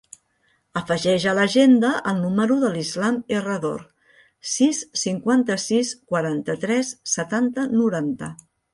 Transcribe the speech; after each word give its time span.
Afegeix 0.79 1.27
a 1.31 1.35
l'agenda 1.39 1.91
el 2.13 2.17
número 2.21 2.57
de 2.63 2.71
l'Islam 2.77 3.21
Herrador: 3.37 3.85
sis, 4.55 4.83
cinquanta-sis, 5.05 5.95
quaranta-tres, 6.13 6.95
setanta, 7.17 7.73
noranta. 7.81 8.37